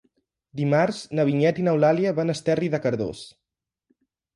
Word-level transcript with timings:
Dimarts 0.61 1.01
na 1.19 1.27
Vinyet 1.29 1.61
i 1.61 1.67
n'Eulàlia 1.69 2.17
van 2.23 2.35
a 2.35 2.39
Esterri 2.41 2.75
de 2.77 2.85
Cardós. 2.87 3.27